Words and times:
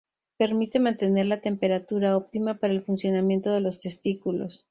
Permite 0.37 0.79
mantener 0.79 1.27
la 1.27 1.41
temperatura 1.41 2.17
óptima 2.17 2.55
para 2.55 2.73
el 2.73 2.81
funcionamiento 2.83 3.51
de 3.51 3.59
los 3.59 3.81
testículos. 3.81 4.59